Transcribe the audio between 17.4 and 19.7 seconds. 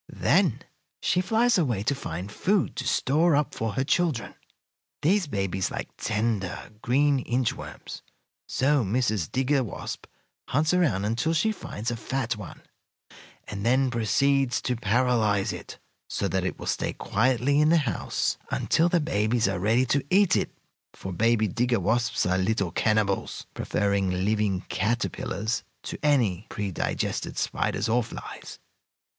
in the house until the babies are